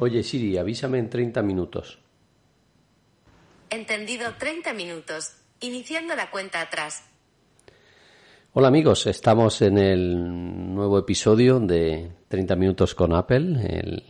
[0.00, 1.98] Oye Siri, avísame en 30 minutos.
[3.70, 5.32] Entendido 30 minutos.
[5.60, 7.04] Iniciando la cuenta atrás.
[8.52, 14.02] Hola amigos, estamos en el nuevo episodio de 30 minutos con Apple, el,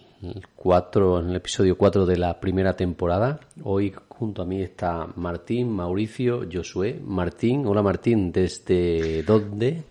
[0.56, 3.41] 4, en el episodio 4 de la primera temporada.
[3.62, 7.00] Hoy junto a mí está Martín, Mauricio, Josué.
[7.02, 9.83] Martín, hola Martín, ¿desde dónde?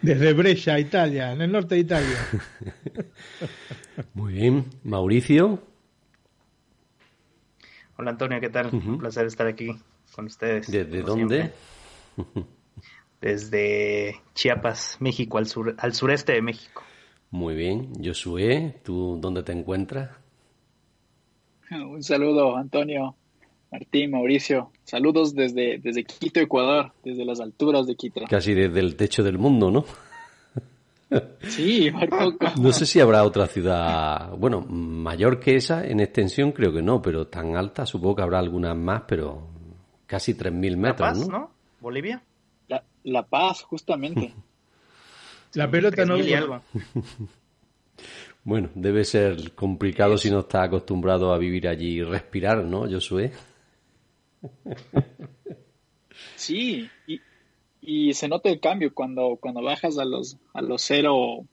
[0.00, 2.18] Desde Brescia, Italia, en el norte de Italia.
[4.14, 4.64] Muy bien.
[4.84, 5.62] Mauricio.
[7.98, 8.68] Hola Antonio, ¿qué tal?
[8.72, 9.70] Un placer estar aquí
[10.14, 10.70] con ustedes.
[10.70, 11.52] ¿Desde dónde?
[13.20, 16.82] Desde Chiapas, México, al, sur, al sureste de México.
[17.30, 17.92] Muy bien.
[18.04, 20.10] Josué, ¿tú dónde te encuentras?
[21.70, 23.16] Un saludo, Antonio,
[23.72, 24.70] Martín, Mauricio.
[24.84, 28.20] Saludos desde, desde Quito, Ecuador, desde las alturas de Quito.
[28.28, 29.84] Casi desde el techo del mundo, ¿no?
[31.48, 31.90] Sí,
[32.60, 37.00] No sé si habrá otra ciudad, bueno, mayor que esa en extensión creo que no,
[37.00, 39.48] pero tan alta supongo que habrá algunas más, pero
[40.06, 41.50] casi 3.000 metros, la Paz, ¿no?
[41.80, 42.22] ¿Bolivia?
[43.04, 44.34] La, Paz, justamente.
[45.54, 46.14] la pelota no...
[46.14, 46.62] algo.
[48.46, 53.32] Bueno, debe ser complicado si no está acostumbrado a vivir allí y respirar, ¿no, Josué?
[56.36, 57.20] Sí, y,
[57.86, 61.46] y se nota el cambio cuando, cuando bajas a los, a los cero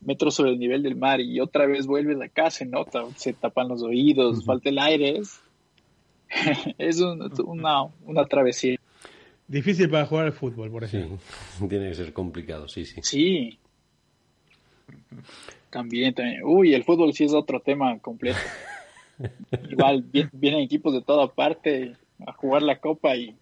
[0.00, 3.68] metros sobre el nivel del mar y otra vez vuelves acá, se nota, se tapan
[3.68, 5.20] los oídos, falta el aire,
[6.78, 8.78] es, una, una travesía.
[9.48, 11.18] Difícil para jugar al fútbol, por ejemplo.
[11.58, 13.00] Sí, tiene que ser complicado, sí, sí.
[13.02, 13.58] Sí.
[15.68, 16.44] También, también.
[16.44, 18.38] Uy, el fútbol sí es otro tema completo.
[19.68, 23.34] Igual vienen equipos de toda parte a jugar la copa y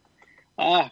[0.57, 0.91] ah,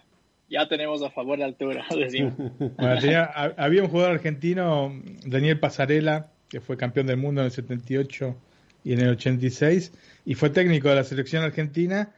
[0.48, 1.84] ya tenemos a favor de altura.
[3.56, 4.92] había un jugador argentino,
[5.25, 8.36] Daniel Pasarela, que fue campeón del mundo en el 78
[8.84, 9.92] y en el 86,
[10.25, 12.14] y fue técnico de la selección argentina,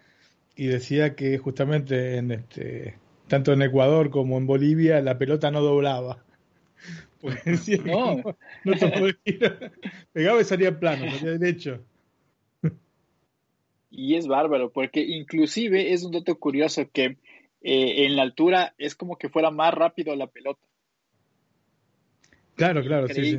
[0.57, 2.97] y decía que justamente en este,
[3.29, 6.23] tanto en Ecuador como en Bolivia la pelota no doblaba.
[7.85, 8.17] no,
[8.65, 8.75] no,
[10.13, 11.81] pegaba y salía plano, salía derecho.
[13.91, 17.17] Y es bárbaro, porque inclusive es un dato curioso que
[17.63, 20.61] eh, en la altura es como que fuera más rápido la pelota.
[22.55, 23.39] Claro, claro, sí,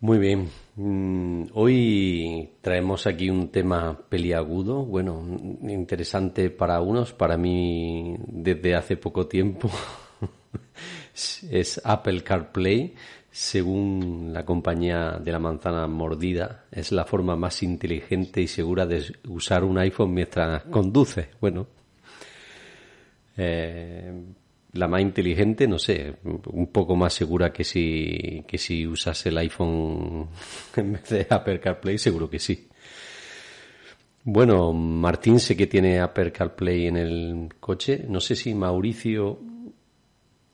[0.00, 0.50] Muy bien.
[0.76, 5.24] Mm, hoy traemos aquí un tema peliagudo, bueno,
[5.62, 9.70] interesante para unos, para mí desde hace poco tiempo.
[11.50, 12.94] es Apple CarPlay
[13.32, 19.02] según la compañía de la manzana mordida, es la forma más inteligente y segura de
[19.26, 21.30] usar un iPhone mientras conduce.
[21.40, 21.66] Bueno,
[23.38, 24.12] eh,
[24.74, 29.38] la más inteligente, no sé, un poco más segura que si, que si usas el
[29.38, 30.28] iPhone
[30.76, 32.68] en vez de Apple CarPlay, seguro que sí.
[34.24, 38.04] Bueno, Martín sé que tiene Apple CarPlay en el coche.
[38.06, 39.40] No sé si Mauricio,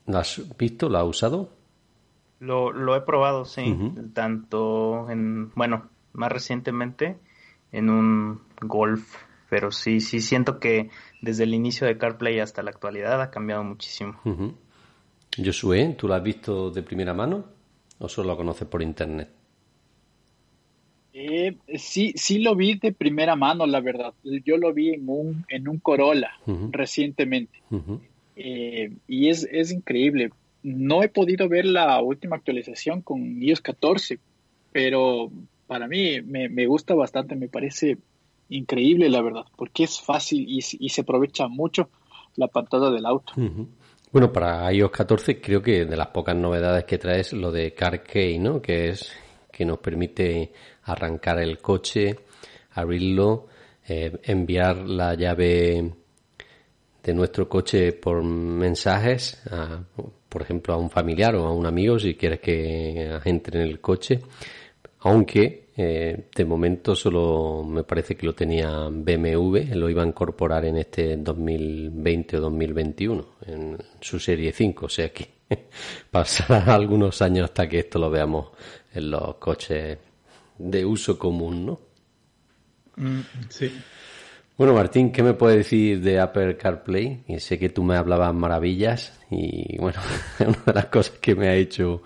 [0.07, 0.89] ¿lo has visto?
[0.89, 1.58] ¿Lo ha usado?
[2.41, 3.77] Lo, lo he probado, sí,
[4.15, 7.17] tanto en, bueno, más recientemente
[7.73, 9.17] en un Golf,
[9.51, 10.91] pero sí, sí siento que
[11.21, 14.21] desde el inicio de CarPlay hasta la actualidad ha cambiado muchísimo.
[15.37, 17.45] Josué, ¿tú lo has visto de primera mano
[17.99, 19.31] o solo lo conoces por internet?
[21.13, 24.15] Eh, sí, sí lo vi de primera mano, la verdad.
[24.23, 26.31] Yo lo vi en un, en un Corolla
[26.71, 27.61] recientemente.
[28.37, 30.31] Eh, y es, es increíble
[30.63, 34.19] no he podido ver la última actualización con iOS 14,
[34.73, 35.31] pero
[35.67, 37.99] para mí me, gusta bastante, me parece
[38.49, 41.91] increíble la verdad, porque es fácil y, se aprovecha mucho
[42.37, 43.33] la pantalla del auto.
[44.11, 47.75] Bueno, para iOS 14 creo que de las pocas novedades que trae es lo de
[47.75, 48.63] Car Key, ¿no?
[48.63, 49.13] Que es
[49.53, 50.53] que nos permite
[50.85, 52.17] arrancar el coche,
[52.73, 53.49] abrirlo,
[53.87, 55.93] eh, enviar la llave
[57.03, 59.43] de nuestro coche por mensajes,
[60.29, 63.81] por ejemplo, a un familiar o a un amigo si quieres que entre en el
[63.81, 64.21] coche,
[65.01, 70.65] aunque eh, de momento solo me parece que lo tenía BMW, lo iba a incorporar
[70.65, 75.29] en este 2020 o 2021, en su serie 5, o sea que
[76.11, 78.49] pasará algunos años hasta que esto lo veamos
[78.93, 79.99] en los coches
[80.59, 81.81] de uso común, ¿no?
[82.97, 83.73] Mm, sí.
[84.59, 87.23] Bueno, Martín, ¿qué me puedes decir de Apple CarPlay?
[87.29, 90.01] Y sé que tú me hablabas maravillas y bueno,
[90.41, 92.03] es una de las cosas que me ha hecho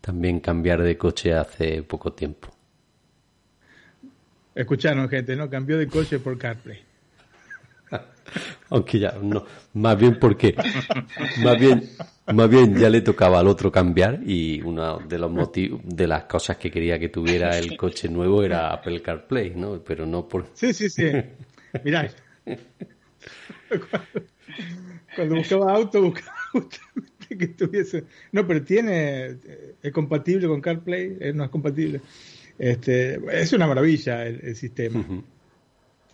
[0.00, 2.48] también cambiar de coche hace poco tiempo.
[4.54, 5.50] Escucharon, gente, ¿no?
[5.50, 6.78] Cambió de coche por CarPlay.
[8.70, 9.44] Aunque ya, no,
[9.74, 10.54] más bien porque,
[11.42, 11.90] más bien,
[12.32, 16.22] más bien ya le tocaba al otro cambiar y uno de los motivos, de las
[16.26, 19.80] cosas que quería que tuviera el coche nuevo era Apple CarPlay, ¿no?
[19.80, 20.46] Pero no por...
[20.54, 21.10] Sí, sí, sí.
[21.84, 22.10] Mirá,
[25.16, 28.04] cuando, buscaba auto, buscaba justamente que tuviese.
[28.32, 29.26] No, pero tiene.
[29.26, 32.00] Eh, es compatible con CarPlay, eh, no es compatible.
[32.58, 35.04] Este, es una maravilla el, sistema.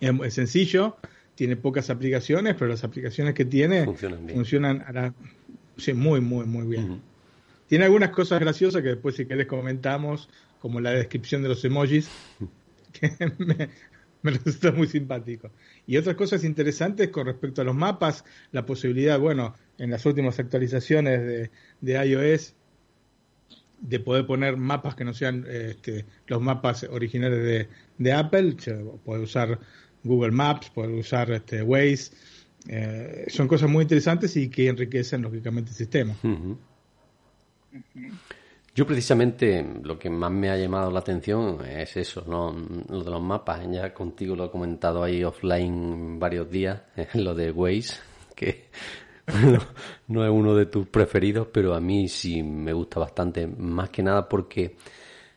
[0.00, 0.96] es, sencillo,
[1.34, 5.14] tiene pocas aplicaciones, pero las aplicaciones que tiene funcionan,
[5.94, 7.00] muy, muy, muy bien.
[7.66, 10.28] Tiene algunas cosas graciosas que después, si querés, comentamos,
[10.60, 12.08] como la descripción de los emojis,
[12.92, 13.68] que me,
[14.22, 15.50] me resulta muy simpático.
[15.86, 20.38] Y otras cosas interesantes con respecto a los mapas, la posibilidad, bueno, en las últimas
[20.38, 22.54] actualizaciones de, de iOS,
[23.80, 27.68] de poder poner mapas que no sean este, los mapas originales de,
[27.98, 28.56] de Apple,
[29.04, 29.58] puede usar
[30.02, 32.12] Google Maps, puede usar este, Waze,
[32.68, 36.14] eh, son cosas muy interesantes y que enriquecen lógicamente el sistema.
[38.76, 42.54] Yo precisamente lo que más me ha llamado la atención es eso, ¿no?
[42.90, 43.66] lo de los mapas.
[43.70, 46.82] Ya contigo lo he comentado ahí offline varios días,
[47.14, 47.94] lo de Waze,
[48.34, 48.66] que
[50.08, 54.02] no es uno de tus preferidos, pero a mí sí me gusta bastante, más que
[54.02, 54.76] nada porque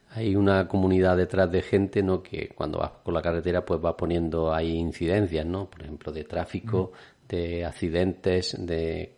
[0.10, 2.22] hay una comunidad detrás de gente, ¿no?
[2.22, 5.70] Que cuando vas por la carretera, pues va poniendo ahí incidencias, ¿no?
[5.70, 6.92] Por ejemplo, de tráfico,
[7.30, 9.14] de accidentes, de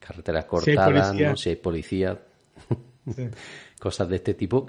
[0.00, 1.36] carreteras cortadas, ¿no?
[1.36, 2.18] Si hay policía.
[3.80, 4.66] Cosas de este tipo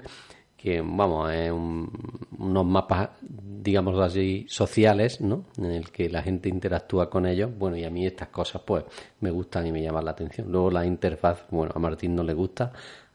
[0.62, 5.46] que, vamos, es unos mapas, digamos así, sociales, ¿no?
[5.58, 7.50] En el que la gente interactúa con ellos.
[7.58, 8.84] Bueno, y a mí estas cosas, pues,
[9.18, 10.52] me gustan y me llaman la atención.
[10.52, 12.72] Luego la interfaz, bueno, a Martín no le gusta,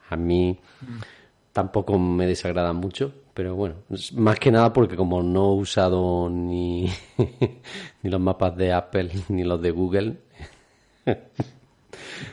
[0.09, 0.59] a mí
[1.53, 3.75] tampoco me desagrada mucho, pero bueno,
[4.15, 6.91] más que nada porque como no he usado ni,
[8.03, 10.17] ni los mapas de Apple ni los de Google,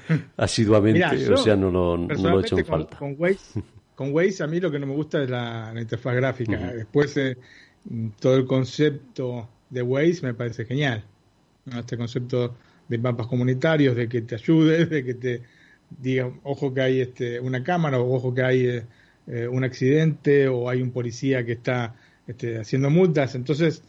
[0.37, 2.96] asiduamente, o sea, no lo, no he hecho en falta.
[2.96, 3.62] Con Waze,
[3.94, 6.72] con Waze a mí lo que no me gusta es la, interfaz gráfica.
[6.72, 7.37] Después eh,
[8.19, 11.05] todo el concepto de Waze me parece genial.
[11.76, 12.56] Este concepto
[12.88, 15.43] de mapas comunitarios, de que te ayude, de que te
[15.90, 18.82] diga, ojo que hay este, una cámara, o ojo que hay eh,
[19.26, 21.94] eh, un accidente, o hay un policía que está
[22.26, 23.34] este, haciendo multas.
[23.34, 23.82] Entonces,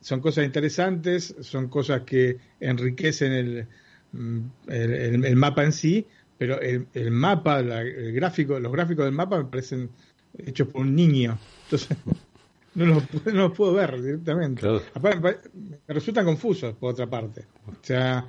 [0.00, 3.66] son cosas interesantes, son cosas que enriquecen el,
[4.16, 6.06] Mm, el, mapa en sí,
[6.38, 9.90] pero el, mapa, el gráfico, los gráficos del mapa me parecen
[10.38, 11.38] hechos por un niño.
[11.64, 11.96] Entonces,
[12.74, 14.66] no los, puedo ver directamente.
[14.66, 17.44] me resultan confusos, por otra parte.
[17.66, 18.26] O sea,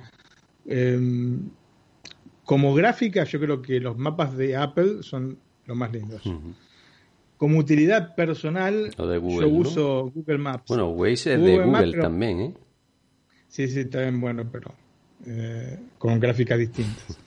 [0.66, 1.48] em,
[2.44, 6.22] como gráfica, yo creo que los mapas de Apple son los más lindos.
[7.36, 10.64] Como utilidad personal, yo uso Google Maps.
[10.68, 12.54] Bueno, Waze es de Google también, ¿eh?
[13.48, 14.74] Sí, sí, también bueno, pero
[15.26, 17.18] eh, con gráficas distintas.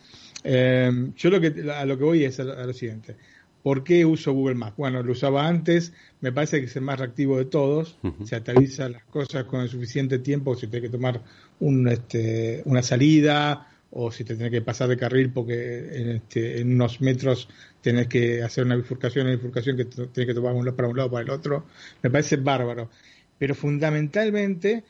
[0.44, 3.16] Eh, yo lo que, a lo que voy es a, lo siguiente.
[3.62, 4.78] ¿Por qué uso Google Maps?
[4.78, 8.90] Bueno, lo usaba antes, me parece que es el más reactivo de todos, se actualiza
[8.90, 11.22] las cosas con el suficiente tiempo, si tienes que tomar
[11.60, 16.62] un, este, una salida o si te tienes que pasar de carril porque en, este,
[16.62, 17.48] en unos metros
[17.82, 21.12] tenés que hacer una bifurcación, una bifurcación que tienes que tomar para un lado o
[21.12, 21.66] para el otro,
[22.02, 22.90] me parece bárbaro.
[23.38, 24.84] Pero fundamentalmente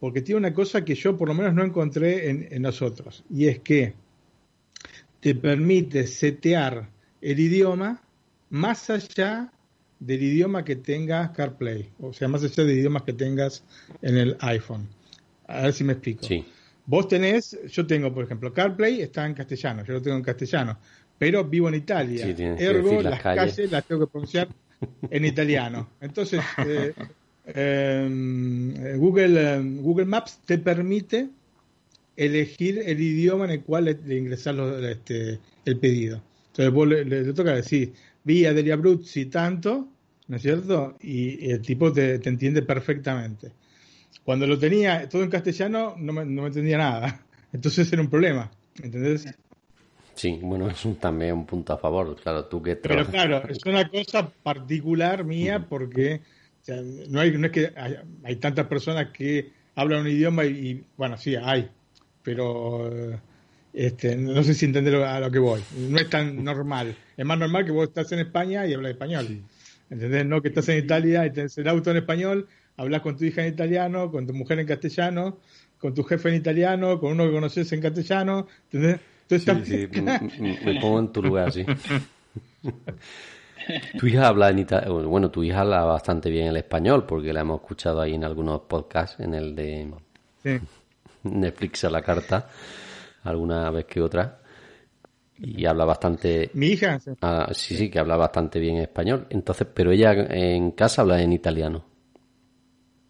[0.00, 3.60] porque tiene una cosa que yo por lo menos no encontré en, nosotros, y es
[3.60, 3.94] que
[5.20, 6.88] te permite setear
[7.20, 8.02] el idioma
[8.50, 9.52] más allá
[9.98, 13.64] del idioma que tengas CarPlay, o sea, más allá del idiomas que tengas
[14.00, 14.88] en el iPhone.
[15.48, 16.24] A ver si me explico.
[16.24, 16.44] Sí.
[16.86, 20.78] Vos tenés, yo tengo, por ejemplo, CarPlay está en castellano, yo lo tengo en castellano,
[21.18, 22.26] pero vivo en Italia.
[22.58, 23.70] Ergo, las, calles.
[23.70, 24.48] las tengo que pronunciar
[25.10, 25.90] en italiano.
[26.00, 26.94] Entonces, eh,
[27.54, 31.30] Em, Google, em, Google Maps te permite
[32.16, 36.20] elegir el idioma en el cual le, ingresar este, el pedido.
[36.48, 37.92] Entonces vos le, toca decir,
[38.24, 39.88] vía Delia Bruzzi tanto,
[40.26, 40.96] ¿no es cierto?
[41.00, 43.52] Y, el tipo te, entiende perfectamente.
[44.24, 47.24] Cuando lo tenía todo en castellano no me, no me entendía nada.
[47.52, 48.50] Entonces era un problema,
[48.82, 49.26] ¿entendés?
[50.14, 53.64] Sí, bueno, es un, también un punto a favor, claro, tú que Pero claro, es
[53.64, 56.20] una cosa particular mía porque
[56.76, 57.72] no, hay, no es que
[58.24, 61.68] hay, tantas personas que hablan un idioma y, bueno, sí, hay,
[62.22, 62.90] pero
[63.72, 65.60] Este, no sé si entender a lo que voy.
[65.76, 66.96] No es tan normal.
[67.16, 69.42] Es más normal que vos estás en España y hablas español.
[69.90, 70.26] ¿Entendés?
[70.26, 73.46] No que estás en Italia y tenés el auto en español, hablas con tu hija
[73.46, 75.38] en italiano, con tu mujer en castellano,
[75.78, 78.46] con tu jefe en italiano, con uno que conoces en castellano.
[78.72, 79.00] ¿Entendés?
[79.30, 80.00] Entonces, sí,
[80.64, 81.64] me pongo en tu lugar, sí.
[83.98, 85.08] tu hija habla en italiano.
[85.08, 88.62] Bueno, tu hija habla bastante bien el español porque la hemos escuchado ahí en algunos
[88.62, 89.90] podcasts, en el de
[91.24, 92.48] Netflix a la carta,
[93.24, 94.40] alguna vez que otra.
[95.40, 96.50] Y habla bastante.
[96.54, 96.98] Mi hija.
[97.20, 99.26] Ah, sí, sí, que habla bastante bien español.
[99.30, 101.84] Entonces, pero ella en casa habla en italiano.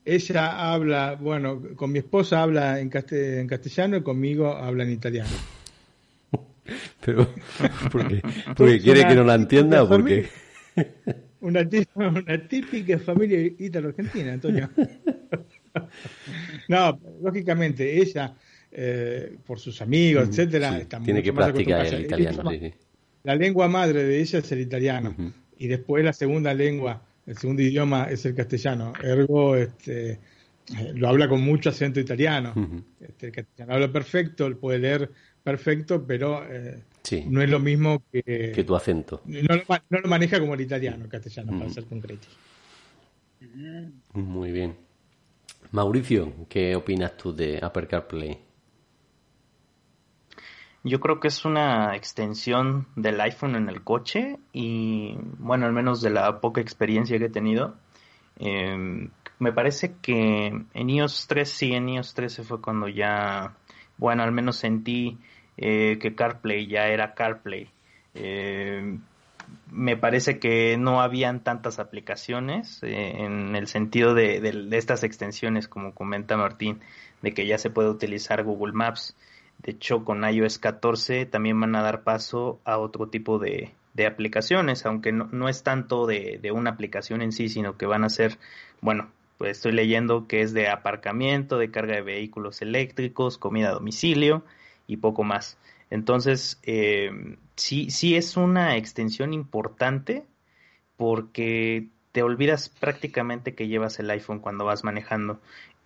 [0.04, 5.28] Ella habla, bueno, con mi esposa habla en, castellano y conmigo habla en italiano.
[7.04, 7.26] Pero,
[7.90, 8.20] porque,
[8.56, 10.28] porque quiere que no la entienda o porque.
[11.40, 14.68] Una, una típica familia italo-argentina, Antonio.
[16.68, 18.34] No, lógicamente, ella,
[18.72, 22.50] eh, por sus amigos, etcétera, tiene que practicar el italiano.
[23.22, 25.14] La lengua madre de ella es el italiano.
[25.58, 28.92] Y después la segunda lengua, el segundo idioma es el castellano.
[29.02, 30.18] Ergo, este,
[30.94, 32.54] lo habla con mucho acento italiano.
[33.00, 35.10] este, el castellano habla perfecto, puede leer
[35.42, 36.82] perfecto, pero eh,
[37.26, 39.22] no es lo mismo que, que tu acento.
[39.24, 42.26] No lo, maneja como el italiano, el castellano, para ser concreto.
[44.12, 44.76] Muy bien.
[45.70, 48.38] Mauricio, ¿qué opinas tú de Apple CarPlay?
[50.84, 56.00] Yo creo que es una extensión del iPhone en el coche y, bueno, al menos
[56.00, 57.76] de la poca experiencia que he tenido,
[58.38, 63.56] em, me parece que en iOS 3, sí, en iOS 13 fue cuando ya,
[63.98, 65.18] bueno, al menos sentí
[65.56, 67.68] eh, que CarPlay ya era CarPlay.
[68.14, 68.98] Eh,
[69.70, 75.94] me parece que no habían tantas aplicaciones eh, en el sentido de, estas extensiones, como
[75.94, 76.80] comenta Martín,
[77.22, 79.16] de que ya se puede utilizar Google Maps.
[79.58, 83.72] De hecho, con iOS 14 también van a dar paso a otro tipo de,
[84.06, 88.08] aplicaciones, aunque no, es tanto de, de, una aplicación en sí, sino que van a
[88.08, 88.38] ser,
[88.80, 93.72] bueno, pues estoy leyendo que es de aparcamiento, de carga de vehículos eléctricos, comida a
[93.72, 94.44] domicilio,
[94.86, 95.58] y poco más.
[95.90, 100.26] Entonces, eh, sí, sí es una extensión importante
[100.96, 105.40] porque te olvidas prácticamente que llevas el iPhone cuando vas manejando.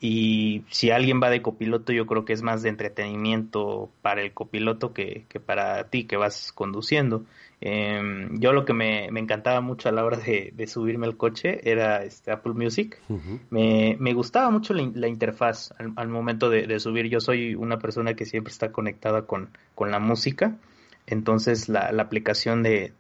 [0.05, 4.33] Y si alguien va de copiloto, yo creo que es más de entretenimiento para el
[4.33, 7.25] copiloto que, que para ti que vas conduciendo.
[7.61, 12.03] Em, yo lo que me, encantaba mucho a la hora de, subirme al coche era
[12.03, 12.99] este Apple Music.
[13.51, 17.09] me, gustaba mucho la, interfaz al, momento de, subir.
[17.09, 20.57] Yo soy una persona que siempre está conectada con, con la música.
[21.07, 22.93] Entonces la, aplicación de,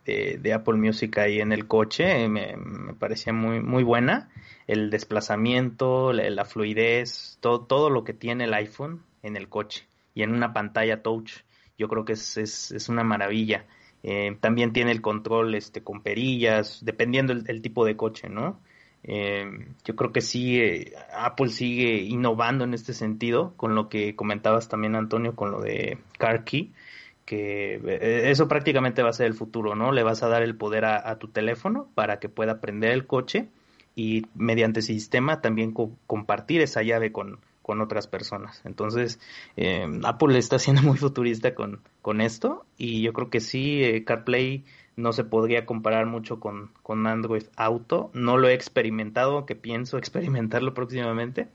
[0.54, 2.56] Apple Music ahí en el coche me,
[2.98, 4.30] parecía muy, muy buena.
[4.66, 10.22] El desplazamiento, la, fluidez, todo, todo lo que tiene el iPhone en el coche y
[10.22, 11.42] en una pantalla touch.
[11.78, 13.66] Yo creo que es, es, es una maravilla.
[14.02, 18.60] Eh, también tiene el control este, con perillas, dependiendo el, tipo de coche, ¿no?
[19.04, 19.44] Eh,
[19.84, 24.68] yo creo que sí, eh, Apple sigue innovando en este sentido, con lo que comentabas
[24.68, 26.72] también, Antonio, con lo de Car Key,
[27.32, 29.90] que eso prácticamente va a ser el futuro, ¿no?
[29.90, 33.48] Le vas a dar el poder a, tu teléfono para que pueda prender el coche
[33.96, 38.60] y mediante ese sistema también compartir esa llave con, con otras personas.
[38.66, 39.18] Entonces,
[39.56, 44.04] eh, Apple está siendo muy futurista con, con esto y yo creo que sí, eh,
[44.04, 44.64] CarPlay
[44.96, 48.10] no se podría comparar mucho con, con Android Auto.
[48.12, 51.48] No lo he experimentado, que pienso experimentarlo próximamente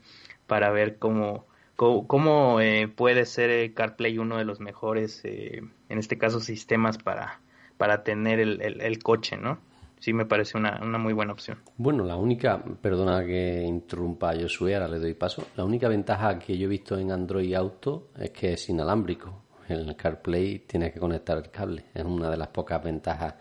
[0.48, 1.46] para ver cómo,
[1.78, 7.40] cómo, eh, puede ser CarPlay uno de los mejores, en este caso, sistemas para,
[7.76, 9.58] para tener el, el coche, ¿no?
[10.00, 11.58] sí me parece una, una, muy buena opción.
[11.76, 15.46] Bueno, la única, perdona que interrumpa a Josué, ahora le doy paso.
[15.56, 19.42] La única ventaja que yo he visto en Android Auto es que es inalámbrico.
[19.68, 21.86] En el CarPlay tienes que conectar el cable.
[21.92, 23.34] Es una de las pocas ventajas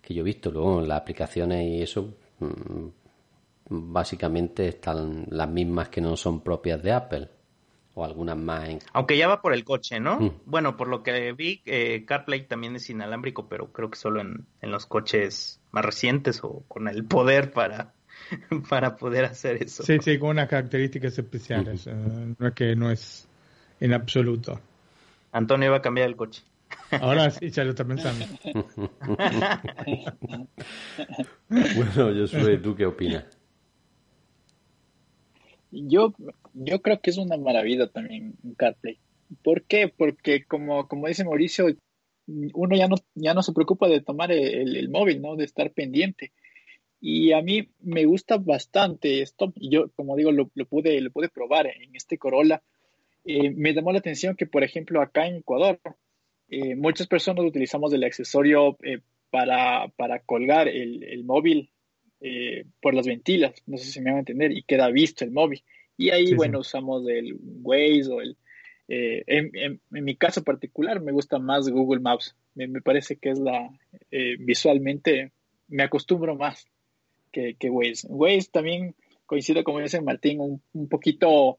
[0.00, 0.50] que yo he visto.
[0.50, 2.88] Luego, las aplicaciones y eso, mm,
[3.70, 7.28] básicamente están las mismas que no son propias de Apple
[7.98, 8.68] o algunas más.
[8.92, 10.20] Aunque ya va por el coche, ¿no?
[10.20, 10.30] Mm.
[10.46, 14.46] Bueno, por lo que vi, eh, CarPlay también es inalámbrico, pero creo que solo en,
[14.62, 17.94] los coches más recientes o con el poder para,
[18.68, 19.82] para poder hacer eso.
[19.82, 21.86] Sí, sí, con unas características especiales.
[21.86, 23.28] No es que no es
[23.80, 24.60] en absoluto.
[25.32, 26.44] Antonio va a cambiar el coche.
[27.00, 28.24] Ahora sí, ya lo está pensando.
[31.48, 33.24] bueno, Josué, ¿tú qué opinas?
[35.70, 36.14] Yo,
[36.54, 38.98] yo creo que es una maravilla también CarPlay.
[39.42, 39.88] ¿Por qué?
[39.88, 41.66] Porque como, como dice Mauricio,
[42.26, 45.36] uno ya no, ya no se preocupa de tomar el, móvil, ¿no?
[45.36, 46.32] De estar pendiente.
[47.00, 49.52] Y a mí me gusta bastante esto.
[49.56, 52.62] Yo, como digo, lo, pude, lo pude probar en este Corolla.
[53.24, 55.78] Eh, me llamó la atención que, por ejemplo, acá en Ecuador,
[56.48, 59.00] eh, muchas personas utilizamos el accesorio eh,
[59.30, 61.70] para, para, colgar el, el móvil
[62.20, 65.30] eh, por las ventilas, no sé si me van a entender, y queda visto el
[65.30, 65.62] móvil.
[65.98, 68.36] Y ahí, bueno, usamos el Waze o el...
[68.90, 73.38] En, en, mi caso particular me gusta más Google Maps, me, me parece que es
[73.38, 73.68] la...
[74.38, 75.32] visualmente
[75.68, 76.66] me acostumbro más
[77.30, 78.06] que, que Waze.
[78.08, 78.94] Waze también
[79.26, 81.58] coincido, como dice Martín, un, un poquito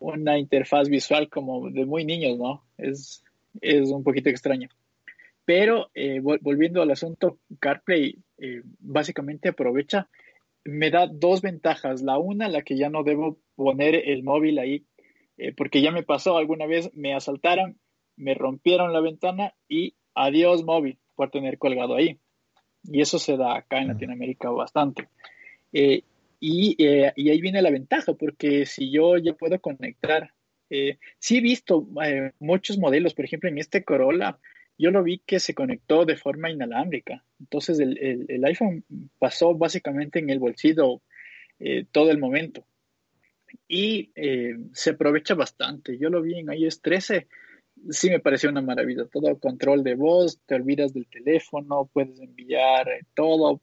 [0.00, 2.64] una interfaz visual como de muy niños, ¿no?
[2.78, 3.22] Es,
[3.60, 4.68] es un poquito extraño.
[5.44, 10.08] Pero eh, volviendo al asunto, CarPlay eh, básicamente aprovecha,
[10.64, 12.02] me da dos ventajas.
[12.02, 14.84] La una, la que ya no debo poner el móvil ahí,
[15.36, 17.78] eh, porque ya me pasó alguna vez, me asaltaron,
[18.16, 22.18] me rompieron la ventana y adiós móvil por tener colgado ahí.
[22.84, 25.08] Y eso se da acá en Latinoamérica bastante.
[25.72, 26.02] Eh,
[26.40, 30.32] y, ahí viene la ventaja, porque si yo ya puedo conectar,
[30.70, 34.38] eh, sí he visto eh, muchos modelos, por ejemplo, en este Corolla,
[34.80, 37.24] yo lo vi que se conectó de forma inalámbrica.
[37.38, 38.84] Entonces el, el, iPhone
[39.18, 41.02] pasó básicamente en el bolsillo
[41.92, 42.64] todo el momento.
[43.68, 44.10] Y
[44.72, 45.98] se aprovecha bastante.
[45.98, 47.26] Yo lo vi en iOS 13,
[47.90, 49.04] sí me pareció una maravilla.
[49.06, 53.60] Todo control de voz, te olvidas del teléfono, puedes enviar todo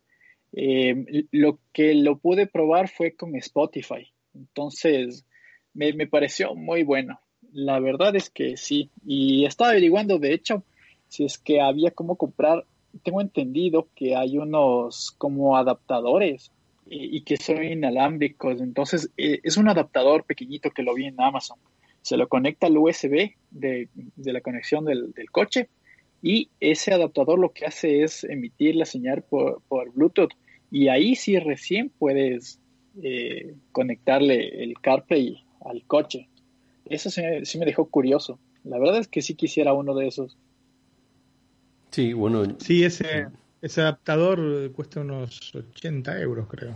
[0.53, 4.11] eh, lo que lo pude probar fue con Spotify.
[4.33, 5.25] Entonces,
[5.73, 7.19] me, pareció muy bueno.
[7.51, 8.89] La verdad es que sí.
[9.05, 10.63] Y estaba averiguando, de hecho,
[11.09, 12.65] si es que había cómo comprar.
[13.03, 16.51] Tengo entendido que hay unos como adaptadores
[16.87, 18.61] eh, y que son inalámbricos.
[18.61, 21.57] Entonces, eh, es un adaptador pequeñito que lo vi en Amazon.
[22.01, 25.69] Se lo conecta al USB de, la conexión del, coche
[26.23, 30.31] y ese adaptador lo que hace es emitir la señal por, por Bluetooth
[30.71, 32.59] y ahí sí recién puedes
[33.01, 36.27] eh, conectarle el CarPlay al coche.
[36.85, 38.39] Eso sí, me dejó curioso.
[38.63, 40.37] La verdad es que sí quisiera uno de esos.
[41.97, 42.45] Sí, bueno.
[42.59, 43.25] Sí, ese,
[43.59, 46.75] ese adaptador cuesta unos 80 euros, creo.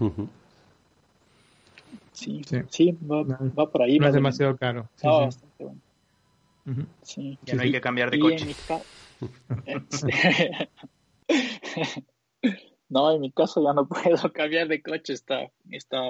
[2.11, 3.99] sí, sí, va, por ahí.
[3.99, 4.89] No es demasiado caro.
[5.03, 5.79] bastante bueno.
[7.03, 7.37] sí.
[7.43, 8.47] Ya no hay que cambiar de coche.
[12.89, 16.01] No, en mi caso ya no puedo cambiar de coche, está, está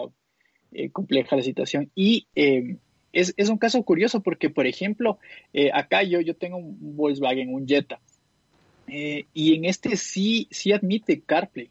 [0.71, 1.91] eh, compleja la situación.
[1.93, 2.79] Y em,
[3.11, 5.19] es, un caso curioso porque, por ejemplo,
[5.53, 7.99] eh, acá yo, yo tengo un Volkswagen, un Jetta,
[8.87, 11.69] eh, y en este sí, sí admite CarPlay,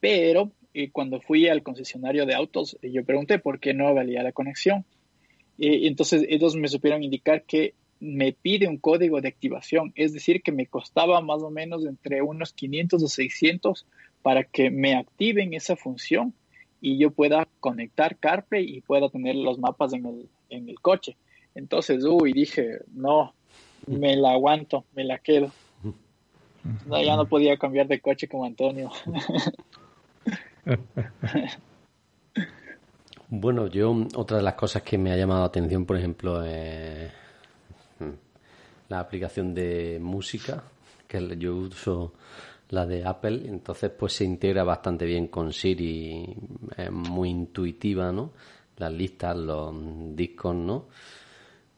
[0.00, 0.52] pero
[0.92, 4.84] cuando fui al concesionario de autos, yo pregunté por qué no valía la conexión.
[5.58, 10.52] entonces ellos me supieron indicar que me pide un código de activación, es decir, que
[10.52, 13.86] me costaba más o menos entre unos 500 o 600
[14.22, 16.34] para que me activen esa función
[16.80, 21.16] y yo pueda conectar CarPlay y pueda tener los mapas en el, en el coche.
[21.54, 23.34] Entonces, uy, dije, no,
[23.86, 25.50] me la aguanto, me la quedo.
[27.02, 28.90] Ya no podía cambiar de coche como Antonio.
[33.28, 37.10] bueno, yo otra de las cosas que me ha llamado la atención, por ejemplo, es
[38.88, 40.62] la aplicación de música,
[41.06, 42.12] que yo uso
[42.70, 46.34] la de Apple, entonces pues se integra bastante bien con Siri,
[46.76, 48.32] es muy intuitiva, ¿no?
[48.76, 49.74] Las listas, los
[50.14, 50.86] discos, ¿no?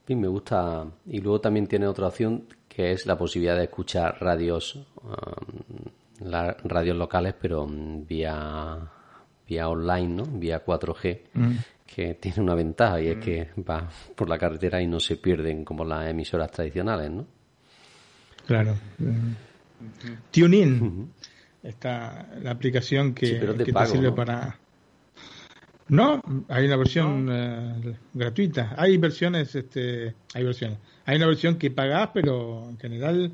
[0.08, 0.86] Y me gusta.
[1.06, 2.44] Y luego también tiene otra opción
[2.80, 8.78] que es la posibilidad de escuchar radios, um, radios locales, pero vía
[9.46, 10.24] vía online, ¿no?
[10.24, 11.52] Vía 4G, mm.
[11.84, 13.20] que tiene una ventaja y es mm.
[13.20, 17.26] que va por la carretera y no se pierden como las emisoras tradicionales, ¿no?
[18.46, 18.74] Claro.
[20.30, 21.12] TuneIn.
[21.62, 24.58] Está la aplicación que, te sirve para.
[25.90, 28.74] No, hay una versión eh, gratuita.
[28.78, 30.78] Hay versiones, este, hay versiones.
[31.04, 33.32] Hay una versión que pagás, pero en general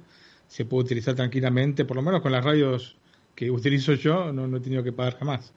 [0.48, 2.96] se puede utilizar tranquilamente, por lo menos con las radios
[3.34, 5.52] que utilizo yo, no, he tenido que pagar jamás.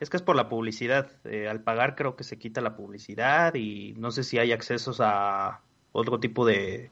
[0.00, 1.10] Es que es por la publicidad.
[1.24, 5.00] Eh, al pagar creo que se quita la publicidad y no sé si hay accesos
[5.00, 5.60] a
[5.92, 6.90] otro tipo de,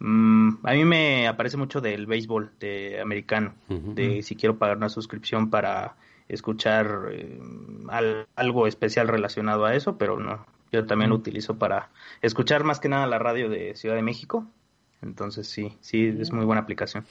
[0.00, 4.88] Mm, a mí me aparece mucho del béisbol de americano, de si quiero pagar una
[4.88, 5.94] suscripción para
[6.30, 7.38] escuchar eh,
[8.34, 10.46] algo especial relacionado a eso, pero no.
[10.72, 11.90] Yo también lo utilizo para
[12.22, 14.46] escuchar más que nada la radio de Ciudad de México.
[15.02, 17.04] Entonces sí, sí, es muy buena aplicación.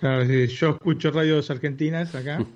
[0.00, 2.38] Claro, sí, yo escucho radios argentinas acá.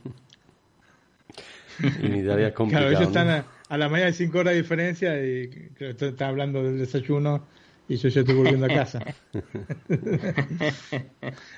[1.78, 6.06] y Claro, ellos están a, la mañana de cinco horas de diferencia y creo que
[6.08, 7.44] están hablando del desayuno
[7.88, 9.00] y yo ya estoy volviendo a casa.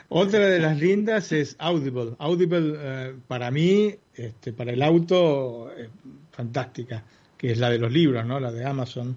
[0.08, 2.14] Otra de las lindas es Audible.
[2.18, 5.88] Audible eh, para mí, este, para el auto, es
[6.32, 7.02] fantástica,
[7.36, 8.38] que es la de los libros, ¿no?
[8.40, 9.16] La de Amazon.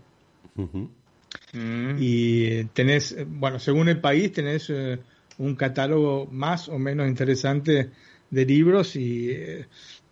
[0.56, 1.98] Mm.
[2.00, 5.00] Y tenés, bueno, según el país, tenés eh,
[5.38, 7.90] un catálogo más o menos interesante
[8.30, 9.66] de libros y eh,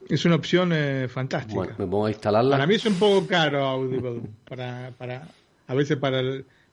[0.08, 1.76] es una opción eh, fantástica.
[1.78, 2.56] Bueno, me a instalarla.
[2.58, 5.28] Para mí es un poco caro Audible, para, para,
[5.68, 6.22] a veces para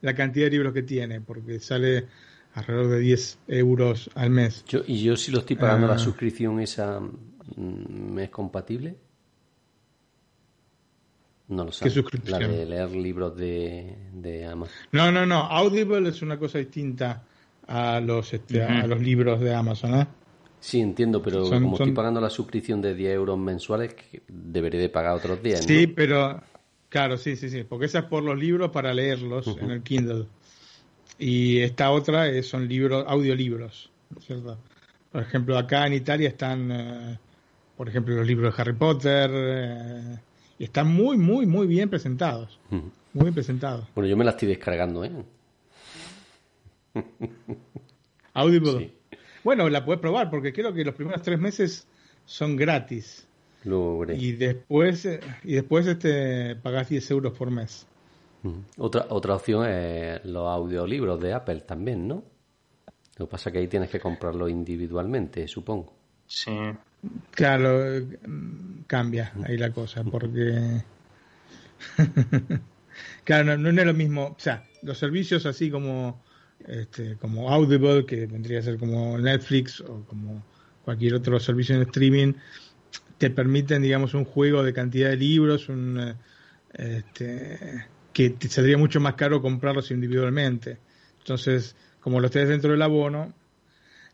[0.01, 2.05] la cantidad de libros que tiene, porque sale
[2.53, 4.65] alrededor de 10 euros al mes.
[4.67, 5.99] Yo, ¿Y yo si lo estoy pagando la ah.
[5.99, 8.95] suscripción esa, mm, ¿me es compatible?
[11.49, 11.89] No lo sé.
[12.25, 14.75] La de leer libros de, de, Amazon.
[14.91, 15.43] No, no, no.
[15.43, 17.23] Audible es una cosa distinta
[17.67, 20.07] a los, este, a los libros de Amazon, ¿eh?
[20.59, 23.95] Sí, entiendo, pero como estoy pagando la suscripción de 10 euros mensuales,
[24.27, 25.63] debería de pagar otros 10.
[25.63, 26.41] Sí, pero
[26.89, 30.25] claro, sí, sí, sí, porque esa es por los libros para leerlos en el Kindle.
[31.19, 34.57] Y esta otra es, son libros, audiolibros, ¿cierto?
[35.11, 37.19] Por ejemplo, acá en Italia están, eh,
[37.75, 40.17] por ejemplo, los libros de Harry Potter, eh,
[40.59, 42.59] y están muy, muy, muy bien presentados.
[42.69, 43.87] Muy bien presentados.
[43.95, 45.11] Bueno, yo me la estoy descargando, ¿eh?
[48.33, 48.91] Audible.
[49.43, 51.87] Bueno, la puedes probar porque creo que los primeros tres meses
[52.25, 53.26] son gratis.
[54.17, 55.07] Y después,
[55.43, 57.85] y después este, pagás 10 euros por mes.
[58.77, 62.23] Otra, otra opción es los audiolibros de Apple también, ¿no?
[63.17, 65.93] Lo que pasa es que ahí tienes que comprarlo individualmente, supongo.
[66.27, 66.51] Sí.
[67.31, 68.05] Claro,
[68.85, 70.81] cambia ahí la cosa, porque...
[73.23, 76.21] claro, no, no, es lo mismo, o sea, los servicios así como
[76.67, 80.43] este, como Audible, que vendría a ser como Netflix o como
[80.83, 82.33] cualquier otro servicio en streaming,
[83.17, 86.15] te permiten, digamos, un juego de cantidad de libros, un, eh,
[86.73, 90.77] este, que te saldría mucho más caro comprarlos individualmente.
[91.19, 93.33] Entonces, como lo estés dentro del abono,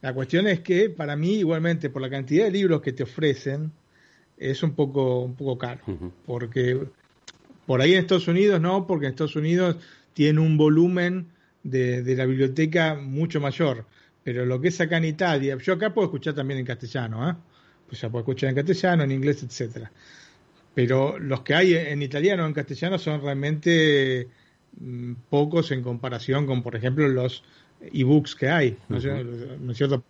[0.01, 3.71] la cuestión es que para mí, igualmente, por la cantidad de libros que te ofrecen,
[4.37, 5.81] es un poco, un poco caro.
[6.25, 6.79] Porque
[7.65, 9.77] por ahí en Estados Unidos no, porque en Estados Unidos
[10.13, 11.27] tiene un volumen
[11.63, 13.85] de, la biblioteca mucho mayor.
[14.23, 17.35] Pero lo que es acá en Italia, yo acá puedo escuchar también en castellano, ¿eh?
[17.93, 19.91] Pues ya puedo escuchar en castellano, en inglés, etcétera.
[20.73, 24.27] Pero los que hay en italiano o en castellano son realmente
[24.79, 27.43] mm, pocos en comparación con, por ejemplo, los
[27.79, 30.03] ebooks que hay, ¿no, es cierto?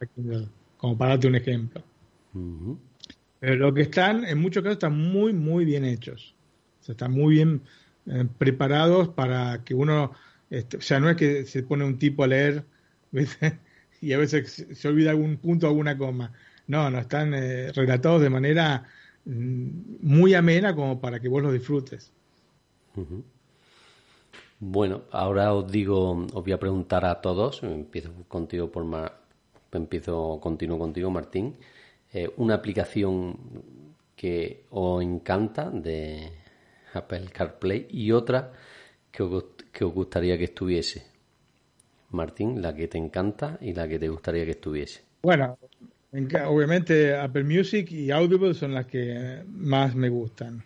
[0.77, 1.83] Como para darte un ejemplo.
[3.41, 6.35] Pero lo que están, en muchos casos, están muy, muy bien hechos.
[6.79, 7.63] O sea, están muy bien
[8.05, 10.13] eh, preparados para que uno
[10.49, 12.63] este, o sea, no es que se pone un tipo a leer
[14.01, 16.31] y a veces se olvida algún punto o alguna coma.
[16.67, 18.83] No, no, están eh, relatados de manera
[19.25, 19.67] mm,
[20.01, 22.11] muy amena como para que vos los disfrutes.
[24.59, 28.85] Bueno, ahora os digo, os voy a preguntar a todos, empiezo contigo por
[29.71, 31.55] empiezo continuo contigo, Martín,
[32.13, 33.37] eh, una aplicación
[34.15, 36.31] que os encanta de
[36.93, 38.53] Apple CarPlay y otra
[39.11, 41.03] que os, que os gustaría que estuviese?
[42.11, 45.01] Martín, la que te encanta y la que te gustaría que estuviese.
[45.23, 45.57] Bueno,
[46.45, 50.63] obviamente Apple Music y Audible son las que más me gustan.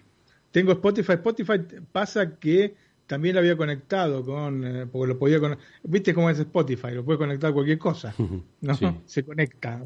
[0.51, 1.13] Tengo Spotify.
[1.13, 1.59] Spotify
[1.91, 2.75] pasa que
[3.07, 7.05] también lo había conectado con, eh, porque lo podía con, viste cómo es Spotify, lo
[7.05, 8.13] puede conectar a cualquier cosa,
[8.61, 9.01] ¿no?
[9.05, 9.81] Se conecta.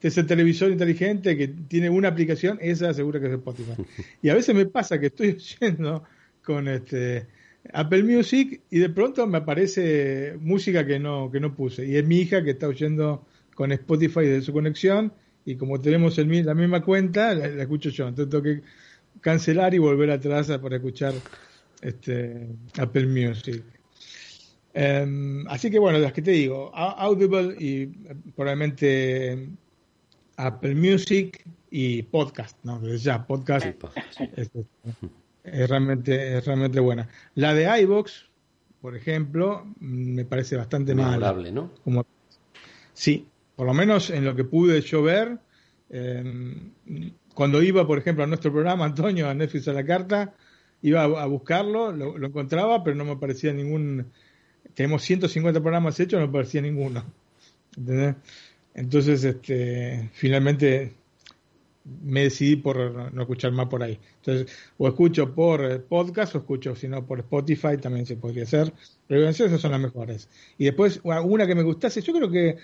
[0.00, 3.72] Ese televisor inteligente que tiene una aplicación, esa seguro que es Spotify.
[4.22, 6.04] Y a veces me pasa que estoy oyendo
[6.44, 7.26] con este
[7.72, 11.84] Apple Music y de pronto me aparece música que no, que no puse.
[11.84, 13.26] Y es mi hija que está oyendo
[13.58, 15.12] con Spotify de su conexión
[15.44, 18.06] y como tenemos el, la misma cuenta, la, escucho yo.
[18.06, 18.62] Entonces tengo que
[19.20, 21.12] cancelar y volver atrás para escuchar
[21.82, 22.46] este,
[22.78, 23.64] Apple Music.
[24.74, 27.90] Em, así que bueno, las que te digo, Audible y eh,
[28.36, 29.48] probablemente
[30.36, 32.78] Apple Music y podcast, ¿no?
[32.78, 33.66] Desde ya, podcast.
[35.42, 37.08] Es realmente, es realmente buena.
[37.34, 38.28] La de iBox,
[38.80, 41.72] por ejemplo, me parece bastante Memorable, ¿no?
[41.82, 42.06] Como,
[42.92, 43.26] sí,
[43.58, 45.36] por lo menos en lo que pude yo ver,
[45.90, 46.70] em,
[47.34, 50.32] cuando iba, por ejemplo, a nuestro programa, Antonio, a Netflix a la carta,
[50.80, 54.12] iba a, buscarlo, lo, encontraba, pero no me parecía ningún...
[54.74, 57.04] Tenemos 150 programas hechos, no me parecía ninguno.
[57.76, 58.14] ¿Entendés?
[58.74, 60.94] Entonces, este, finalmente
[62.02, 63.98] me decidí por no escuchar más por ahí.
[64.16, 68.44] Entonces, o escucho por eh, podcast o escucho, si no, por Spotify también se podría
[68.44, 68.72] hacer.
[69.06, 70.28] Pero esas son las mejores.
[70.58, 72.58] Y después, una que me gustase, yo creo que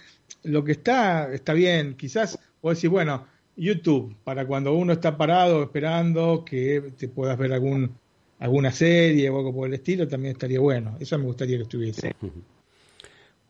[0.44, 1.96] lo que está, está bien.
[1.96, 3.26] Quizás, o decir, bueno,
[3.57, 7.96] YouTube, para cuando uno está parado esperando que te puedas ver algún
[8.38, 10.96] alguna serie o algo por el estilo, también estaría bueno.
[11.00, 12.14] Eso me gustaría que estuviese.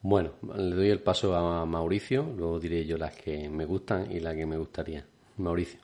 [0.02, 4.20] Bueno, le doy el paso a Mauricio, luego diré yo las que me gustan y
[4.20, 5.04] las que me gustaría.
[5.38, 5.80] Mauricio.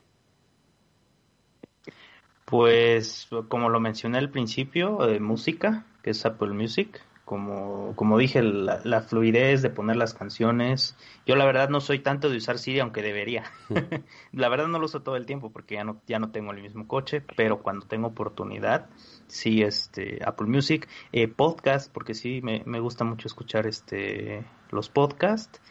[2.45, 7.01] Pues como lo mencioné al principio, de música, que es Apple Music.
[7.31, 10.97] Como, como dije, la, fluidez de poner las canciones.
[11.25, 13.45] Yo la verdad no soy tanto de usar Siri, aunque debería.
[14.33, 16.61] la verdad no lo uso todo el tiempo porque ya no, ya no tengo el
[16.61, 18.89] mismo coche, pero cuando tengo oportunidad,
[19.27, 24.89] sí, este, Apple Music, eh, podcast, porque sí, me, me gusta mucho escuchar este, los
[24.89, 25.61] podcasts.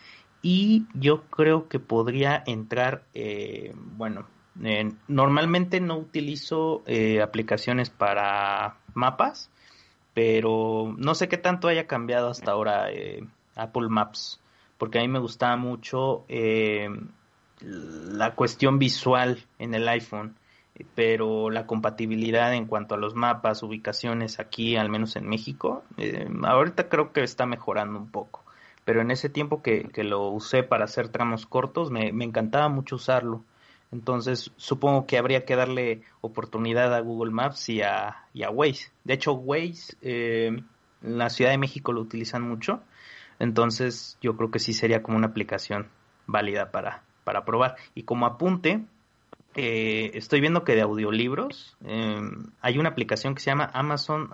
[0.40, 4.24] Y yo creo que podría entrar, eh, bueno,
[5.08, 9.50] normalmente no utilizo eh, aplicaciones para mapas,
[10.14, 14.40] pero no sé qué tanto haya cambiado hasta ahora eh, Apple Maps,
[14.78, 16.88] porque a mí me gustaba mucho eh,
[17.60, 20.36] la cuestión visual en el iPhone,
[20.94, 25.84] pero la compatibilidad en cuanto a los mapas, ubicaciones aquí, al menos en México,
[26.42, 28.44] ahorita creo que está mejorando un poco.
[28.86, 32.96] Pero en ese tiempo que, que lo usé para hacer tramos cortos, me encantaba mucho
[32.96, 33.44] usarlo
[33.92, 38.92] entonces, supongo que habría que darle oportunidad a Google Maps y a, y a Waze.
[39.04, 40.62] De hecho, Waze eh,
[41.02, 42.82] en la Ciudad de México lo utilizan mucho.
[43.40, 45.88] Entonces, yo creo que sí sería como una aplicación
[46.26, 47.76] válida para, para probar.
[47.94, 48.84] Y como apunte,
[49.56, 52.20] eh, estoy viendo que de audiolibros eh,
[52.60, 54.30] hay una aplicación que se llama Amazon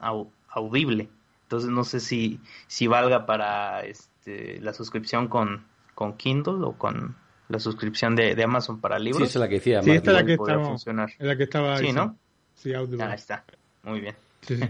[0.51, 1.09] Audible.
[1.45, 5.64] Entonces, no sé si, si valga para este, la suscripción con,
[5.95, 7.16] con Kindle o con
[7.49, 9.29] la suscripción de, de Amazon para libros.
[9.29, 9.83] Sí, es la que decía.
[9.83, 11.11] Sí, esta es la que, estaba, funcionar.
[11.11, 12.17] Es la que estaba Sí, ¿no?
[12.55, 12.99] Sí, audio.
[13.01, 13.45] Ah, está.
[13.85, 14.15] Muy bien.
[14.43, 14.65] Sí, sí.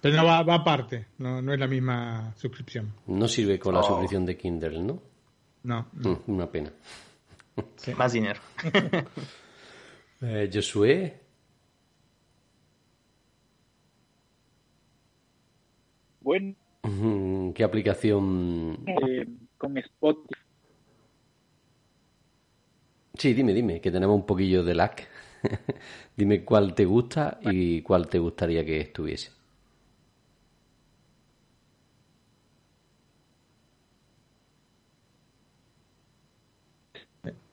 [0.00, 2.90] Pero no va, va aparte, no, no es la misma suscripción.
[3.06, 3.84] No sirve con la oh.
[3.84, 5.02] suscripción de Kindle, ¿no?
[5.62, 5.86] No.
[5.92, 6.72] Mm, una pena.
[7.96, 8.40] Más dinero.
[10.22, 11.20] eh, Josué.
[16.20, 16.54] Bueno.
[17.54, 18.84] ¿Qué aplicación?
[18.86, 19.26] Eh,
[19.58, 20.39] con Spotify
[23.20, 24.92] Sí, dime, dime, que tenemos un poquillo de lag.
[26.16, 29.30] dime cuál te gusta y cuál te gustaría que estuviese.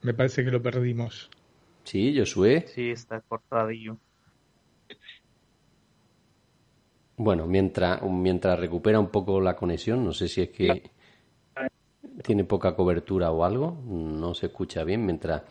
[0.04, 1.30] Me parece que lo perdimos.
[1.84, 2.64] Sí, Josué.
[2.74, 3.98] Sí, está cortadillo.
[7.18, 10.92] Bueno, mientras, mientras recupera un poco la conexión, no sé si es que
[12.24, 15.06] tiene poca cobertura o algo, no se escucha bien.
[15.06, 15.44] Mientras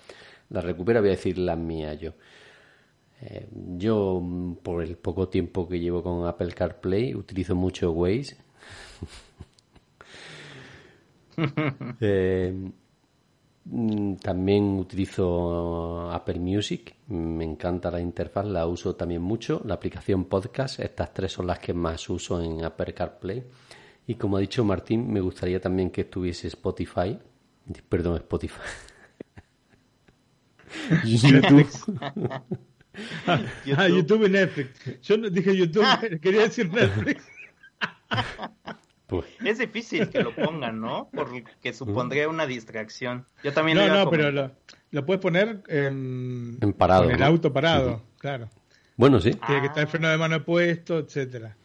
[0.50, 2.12] la recupera, voy a decir las mías yo.
[3.20, 3.48] Eh,
[3.78, 4.22] yo,
[4.62, 8.36] por el poco tiempo que llevo con Apple CarPlay, utilizo mucho Waze.
[12.00, 12.50] Eh,
[13.66, 19.60] mm, también utilizo Apple Music, me encanta la interfaz, la uso también mucho.
[19.66, 23.44] La aplicación podcast, estas tres son las que más uso en Apple CarPlay.
[24.06, 27.18] Y como ha dicho Martín, me gustaría también que estuviese Spotify.
[27.88, 28.60] Perdón, Spotify.
[31.04, 31.66] YouTube.
[33.26, 35.00] ah, YouTube y Netflix.
[35.02, 35.84] Yo dije YouTube,
[36.20, 37.24] quería decir Netflix.
[39.06, 39.26] Pues.
[39.44, 41.08] Es difícil que lo pongan, ¿no?
[41.12, 43.24] Porque supondría una distracción.
[43.42, 44.50] Yo también No, no, pero lo,
[44.90, 47.04] lo, puedes poner en, en parado.
[47.04, 48.48] En el auto parado, claro.
[48.96, 49.32] Bueno, sí.
[49.46, 51.56] Tiene que estar el freno de mano puesto, etcétera.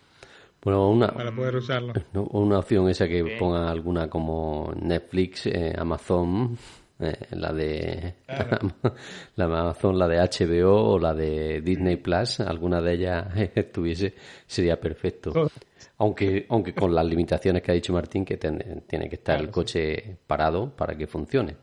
[0.63, 1.93] Bueno, una, para poder usarlo.
[2.13, 6.55] Una opción esa que ponga alguna como Netflix, eh, Amazon,
[6.99, 8.13] eh, la de
[9.35, 14.13] la Amazon, la de HBO o la de Disney Plus, alguna de ellas estuviese,
[14.45, 15.31] sería perfecto.
[15.35, 15.49] Oh.
[15.97, 20.17] Aunque, aunque con las limitaciones que ha dicho Martín, que tiene que estar el coche
[20.27, 21.55] parado para que funcione.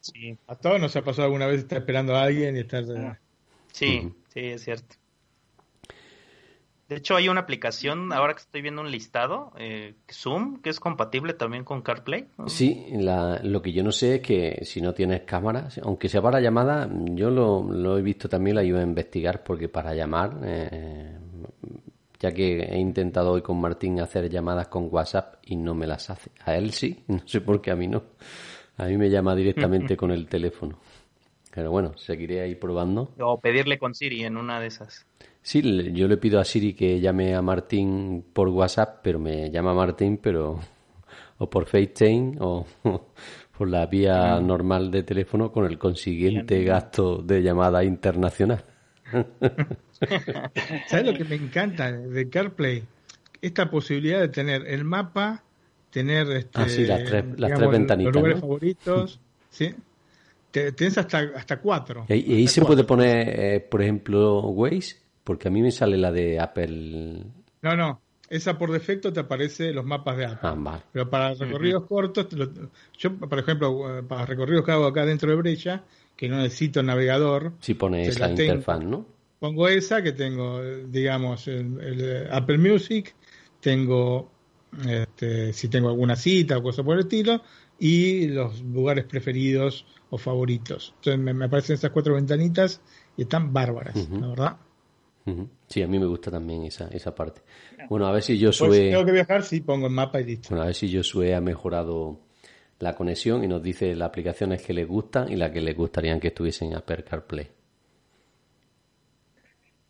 [0.00, 0.36] Sí.
[0.46, 2.84] A todos nos ha pasado alguna vez estar esperando a alguien y estar...
[3.72, 4.96] Sí, sí, es cierto.
[6.94, 10.78] De hecho, hay una aplicación, ahora que estoy viendo un listado, eh, Zoom, que es
[10.78, 12.28] compatible también con CarPlay.
[12.46, 16.40] Sí, lo que yo no sé es que si no tienes cámara, aunque sea para
[16.40, 21.18] llamada, yo lo, he visto también, la iba a investigar, porque para llamar, eh,
[22.20, 26.10] ya que he intentado hoy con Martín hacer llamadas con WhatsApp y no me las
[26.10, 26.30] hace.
[26.44, 28.04] A él sí, no sé por qué a mí no.
[28.76, 30.78] A mí me llama directamente con el teléfono.
[31.52, 33.12] Pero bueno, seguiré ahí probando.
[33.18, 35.06] O pedirle con Siri en una de esas.
[35.44, 35.60] Sí,
[35.92, 40.16] yo le pido a Siri que llame a Martín por WhatsApp, pero me llama Martín,
[40.16, 40.58] pero
[41.38, 42.64] o por FaceTime o
[43.58, 48.64] por la vía normal de teléfono con el consiguiente gasto de llamada internacional.
[50.88, 52.82] ¿Sabes lo que me encanta de CarPlay?
[53.42, 55.44] Esta posibilidad de tener el mapa,
[55.90, 58.14] tener este, ah, sí, las tres, las tres ventanitas.
[58.14, 59.74] Los lugares favoritos, ¿sí?
[60.50, 62.06] Tienes hasta, hasta cuatro.
[62.08, 65.03] ¿Y, ahí se puede poner, eh, por ejemplo, Waze?
[65.24, 67.24] Porque a mí me sale la de Apple.
[67.62, 68.00] No, no.
[68.28, 70.48] Esa por defecto te aparece los mapas de Apple.
[70.66, 72.26] Ah, Pero para recorridos cortos,
[72.98, 75.84] yo, por ejemplo, eh, para recorridos que hago acá dentro de Brecha,
[76.16, 77.52] que no necesito navegador.
[77.60, 79.14] Sí pone esa interfaz, ¿no?
[79.44, 83.14] pongo esa que tengo, digamos, el, Apple Music,
[83.60, 84.30] tengo,
[84.88, 87.42] este, si tengo alguna cita o cosa por el estilo,
[87.78, 90.94] y los lugares preferidos o favoritos.
[90.96, 92.80] Entonces me, aparecen esas cuatro ventanitas
[93.18, 94.56] y están bárbaras, la verdad.
[95.68, 97.40] Sí, a mí me gusta también esa, esa parte.
[97.88, 100.24] Bueno, a ver si yo Pues si tengo que viajar, sí, pongo el mapa y
[100.24, 100.50] listo.
[100.50, 102.20] Bueno, a ver si Josué ha mejorado
[102.78, 106.20] la conexión y nos dice las aplicaciones que le gustan y las que le gustarían
[106.20, 107.48] que estuviesen en Apple CarPlay.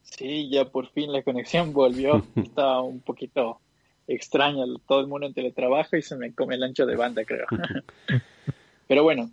[0.02, 2.24] Sí, ya por fin la conexión volvió.
[2.36, 3.60] Estaba un poquito
[4.06, 7.46] extraña todo el mundo en teletrabajo y se me come el ancho de banda, creo.
[8.86, 9.30] Pero bueno,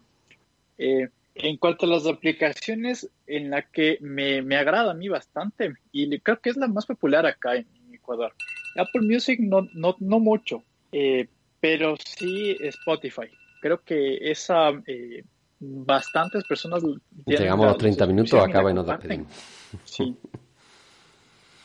[0.77, 1.09] eh,
[1.43, 6.19] en cuanto a las aplicaciones en la que me, me, agrada a mí bastante y
[6.19, 8.33] creo que es la más popular acá en, Ecuador.
[8.77, 11.27] Apple Music no, no, no mucho, eh,
[11.59, 13.27] pero sí Spotify.
[13.61, 15.23] Creo que esa eh,
[15.59, 16.83] bastantes personas
[17.25, 18.87] llegamos a los 30 minutos, acaba y nos.
[19.85, 20.15] Sí.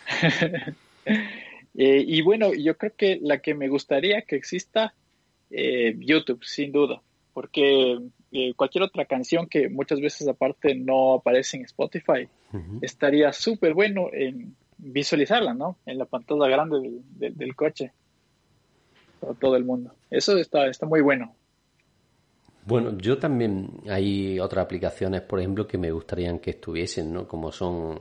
[1.78, 4.94] Eh, y bueno, yo creo que la que me gustaría que exista,
[5.50, 7.02] eh, YouTube, sin duda,
[7.34, 7.98] porque
[8.38, 12.28] eh, cualquier otra canción que muchas veces aparte no aparece en Spotify,
[12.82, 15.78] estaría súper bueno en visualizarla, ¿no?
[15.86, 17.92] En la pantalla grande del, coche,
[19.20, 19.94] para todo el mundo.
[20.10, 21.34] Eso está, está muy bueno.
[22.66, 27.26] Bueno, yo también hay otras aplicaciones, por ejemplo, que me gustarían que estuviesen, ¿no?
[27.26, 27.98] Como son,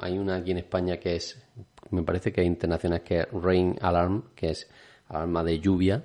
[0.00, 1.42] hay una aquí en España que es,
[1.88, 4.68] me parece que hay internacionales que es Rain Alarm, que es
[5.08, 6.04] alarma de lluvia.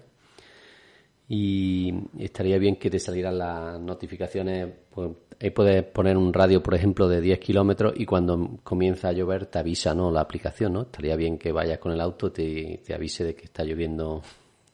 [1.32, 4.68] Y estaría bien que te salieran las notificaciones.
[4.90, 9.12] Pues, ahí puedes poner un radio, por ejemplo, de 10 kilómetros y cuando comienza a
[9.12, 10.10] llover te avisa, ¿no?
[10.10, 10.82] La aplicación, ¿no?
[10.82, 14.24] Estaría bien que vayas con el auto te, te avise de que está lloviendo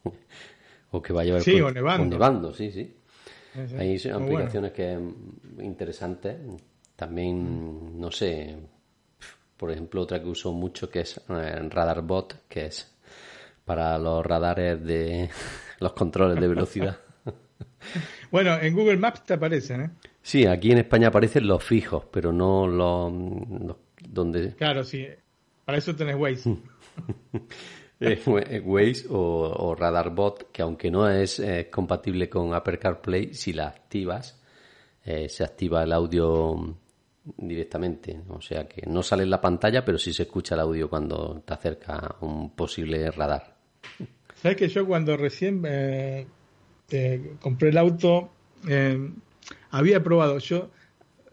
[0.91, 2.15] o que va a llover sí, o nevando.
[2.15, 2.96] nevando, sí, sí.
[3.78, 4.98] Hay aplicaciones que
[5.60, 6.38] interesantes.
[6.96, 8.56] También, no sé,
[9.58, 12.95] por ejemplo, otra que uso mucho que es eh, RadarBot, que es
[13.65, 15.30] para los radares de
[15.80, 16.99] los controles de velocidad.
[18.32, 19.89] bueno, en Google Maps te aparecen, ¿eh?
[20.21, 23.78] Sí, aquí en España aparecen los fijos, pero no los, los
[24.10, 24.56] donde.
[24.56, 25.06] Claro, sí.
[25.65, 26.56] Para eso tenés Waze.
[27.97, 33.54] Eh, eh, Waze o, RadarBot, que aunque no es eh, compatible con Apple CarPlay, si
[33.54, 34.38] la activas,
[35.01, 36.78] se activa el audio
[37.38, 38.21] directamente.
[38.28, 41.41] O sea que no sale en la pantalla, pero sí se escucha el audio cuando
[41.45, 43.55] te acerca un posible radar.
[44.41, 45.63] ¿Sabes que yo cuando recién
[47.41, 48.32] compré el auto,
[49.71, 50.69] había probado, yo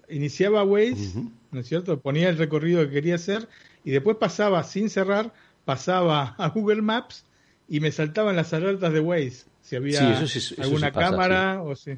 [0.09, 2.01] iniciaba Waze, ¿no es cierto?
[2.01, 3.49] Ponía el recorrido que quería hacer
[3.85, 5.33] y después pasaba sin cerrar
[5.65, 7.25] pasaba a Google Maps
[7.69, 9.45] y me saltaban las alertas de Waze.
[9.63, 10.19] Si había
[10.59, 11.93] alguna cámara o si.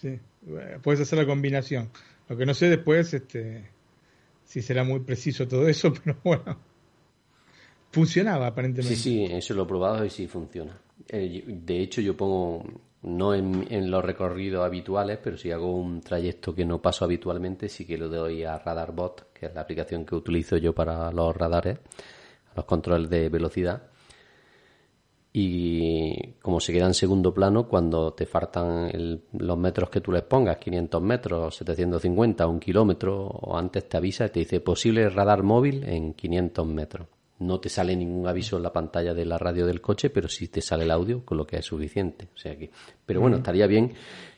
[0.00, 0.20] Sí,
[0.82, 1.90] puedes hacer la combinación.
[2.28, 3.64] Lo que no sé después, este,
[4.44, 6.67] si será muy preciso todo eso, pero bueno.
[7.98, 8.96] Funcionaba aparentemente.
[8.96, 10.78] Sí, sí, eso lo he probado y sí funciona.
[11.08, 12.64] Eh, de hecho, yo pongo,
[13.02, 17.68] no en, en, los recorridos habituales, pero si hago un trayecto que no paso habitualmente,
[17.68, 21.36] sí que lo doy a RadarBot, que es la aplicación que utilizo yo para los
[21.36, 21.78] radares
[22.58, 23.82] los controles de velocidad.
[25.32, 28.90] Y como se queda en segundo plano, cuando te faltan
[29.32, 34.26] los metros que tú les pongas, 500 metros, 750, un kilómetro, o antes te avisa
[34.26, 37.06] y te dice posible radar móvil en 500 metros.
[37.40, 40.48] No te sale ningún aviso en la pantalla de la radio del coche, pero sí
[40.48, 42.28] te sale el audio, con lo que es suficiente.
[42.34, 42.70] O sea que,
[43.06, 43.94] pero bueno, estaría bien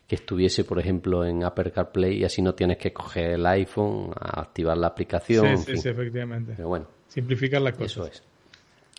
[0.07, 4.11] que estuviese, por ejemplo, en Apple CarPlay y así no tienes que coger el iPhone,
[4.19, 5.57] a activar la aplicación.
[5.59, 6.55] Sí, sí, efectivamente.
[6.57, 7.91] Pero bueno, Simplificar las cosas.
[7.91, 8.23] Eso es.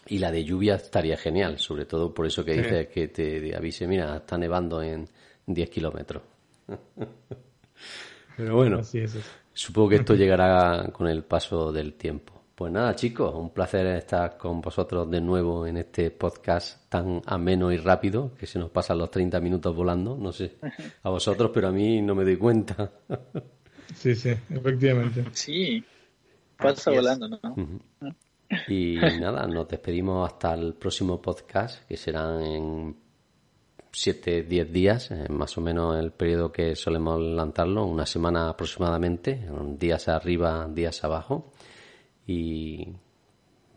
[0.08, 3.88] Y la de lluvia estaría genial, sobre todo por eso que dice que te avise,
[3.88, 5.08] mira, está nevando en
[5.46, 6.24] 10 kilómetros.
[8.38, 8.82] Pero bueno,
[9.54, 12.41] supongo que esto llegará con el paso del tiempo.
[12.62, 17.72] Pues nada, chicos, un placer estar con vosotros de nuevo en este podcast tan ameno
[17.72, 20.16] y rápido que se nos pasan los 30 minutos volando.
[20.16, 20.58] No sé
[21.02, 22.92] a vosotros, pero a mí no me doy cuenta.
[23.96, 25.26] Sí, sí, efectivamente.
[25.32, 25.84] Sí,
[26.56, 27.40] Pasa volando, ¿no?
[28.68, 32.96] Y nada, nos despedimos hasta el próximo podcast, que serán en
[33.92, 39.48] 7, 10 días, más o menos el periodo que solemos lanzarlo, una semana aproximadamente,
[39.80, 41.52] días arriba, días abajo.
[42.28, 42.88] Y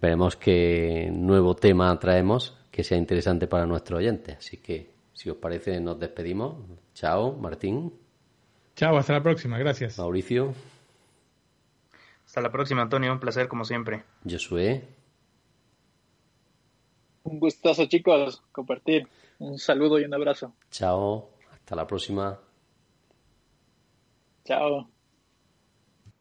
[0.01, 4.33] veremos qué nuevo tema traemos que sea interesante para nuestro oyente.
[4.33, 6.57] Así que, si os parece, nos despedimos.
[6.93, 7.93] Chao, Martín.
[8.75, 9.99] Chao, hasta la próxima, gracias.
[9.99, 10.53] Mauricio.
[12.27, 13.13] Hasta la próxima, Antonio.
[13.13, 14.03] Un placer, como siempre.
[14.29, 14.83] Josué.
[17.23, 19.07] Un gustazo, chicos, compartir.
[19.39, 20.53] Un saludo y un abrazo.
[20.71, 21.31] Chao.
[21.53, 22.41] Hasta la próxima.
[24.45, 24.94] Chao.